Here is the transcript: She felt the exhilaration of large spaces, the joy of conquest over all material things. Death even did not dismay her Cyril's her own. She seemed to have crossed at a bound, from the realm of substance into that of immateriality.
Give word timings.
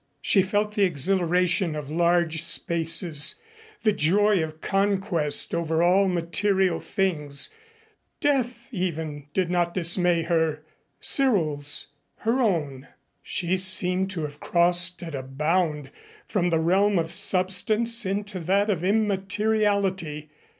She 0.19 0.41
felt 0.41 0.73
the 0.73 0.83
exhilaration 0.83 1.75
of 1.75 1.91
large 1.91 2.41
spaces, 2.41 3.35
the 3.83 3.93
joy 3.93 4.43
of 4.43 4.59
conquest 4.59 5.53
over 5.53 5.83
all 5.83 6.07
material 6.07 6.79
things. 6.79 7.51
Death 8.19 8.67
even 8.73 9.27
did 9.35 9.51
not 9.51 9.75
dismay 9.75 10.23
her 10.23 10.63
Cyril's 11.01 11.89
her 12.21 12.39
own. 12.41 12.87
She 13.21 13.57
seemed 13.57 14.09
to 14.09 14.21
have 14.23 14.39
crossed 14.39 15.03
at 15.03 15.13
a 15.13 15.21
bound, 15.21 15.91
from 16.27 16.49
the 16.49 16.59
realm 16.59 16.97
of 16.97 17.11
substance 17.11 18.03
into 18.03 18.39
that 18.39 18.71
of 18.71 18.83
immateriality. 18.83 20.31